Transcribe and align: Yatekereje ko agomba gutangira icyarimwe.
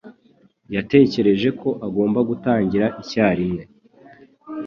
Yatekereje 0.75 1.49
ko 1.59 1.69
agomba 1.87 2.19
gutangira 2.29 2.85
icyarimwe. 3.01 3.63